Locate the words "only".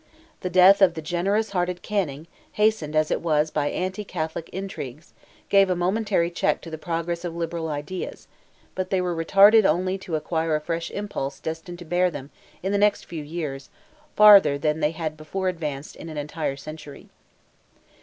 9.63-9.99